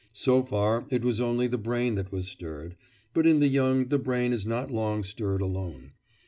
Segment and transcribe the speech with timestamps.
[0.13, 2.75] So far, it was only the brain that was stirred,
[3.13, 5.91] but in the young the brain is not long stirred alone.